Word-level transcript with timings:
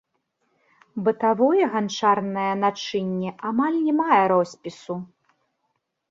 Бытавое 1.07 1.65
ганчарнае 1.73 2.47
начынне 2.63 3.29
амаль 3.49 3.77
не 3.85 3.93
мае 3.99 4.17
роспісу. 4.33 4.97